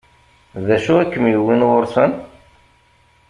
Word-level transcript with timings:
D 0.67 0.67
acu 0.75 0.93
i 1.01 1.05
kem-yewwin 1.05 1.65
ɣur-sen? 1.69 2.11